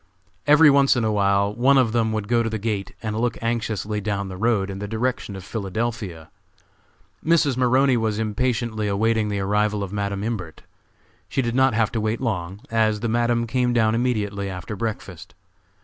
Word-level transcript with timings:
Every 0.47 0.71
once 0.71 0.95
in 0.95 1.03
a 1.03 1.11
while 1.11 1.53
one 1.53 1.77
of 1.77 1.91
them 1.91 2.11
would 2.11 2.27
go 2.27 2.41
to 2.41 2.49
the 2.49 2.57
gate 2.57 2.95
and 3.03 3.15
look 3.19 3.37
anxiously 3.39 4.01
down 4.01 4.29
the 4.29 4.35
road, 4.35 4.71
in 4.71 4.79
the 4.79 4.87
direction 4.87 5.35
of 5.35 5.43
Philadelphia. 5.43 6.31
Mrs. 7.23 7.55
Maroney 7.55 7.95
was 7.97 8.17
impatiently 8.17 8.87
awaiting 8.87 9.29
the 9.29 9.37
arrival 9.41 9.83
of 9.83 9.93
Madam 9.93 10.23
Imbert. 10.23 10.63
She 11.29 11.43
did 11.43 11.53
not 11.53 11.75
have 11.75 11.91
to 11.91 12.01
wait 12.01 12.19
long, 12.19 12.61
as 12.71 13.01
the 13.01 13.09
Madam 13.09 13.45
came 13.45 13.73
down 13.73 13.93
immediately 13.93 14.49
after 14.49 14.75
breakfast. 14.75 15.35